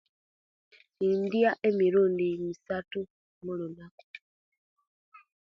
[1.07, 2.99] Indiya emirundi misatu
[3.51, 4.05] olunaku